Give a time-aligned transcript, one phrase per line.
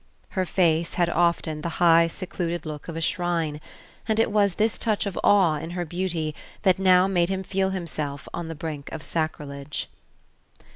[0.29, 3.61] Her face had often the high secluded look of a shrine;
[4.07, 7.69] and it was this touch of awe in her beauty that now made him feel
[7.69, 9.89] himself on the brink of sacrilege.